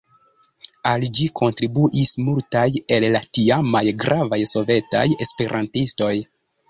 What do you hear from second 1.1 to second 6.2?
ĝi kontribuis multaj el la tiamaj gravaj sovetaj esperantistoj.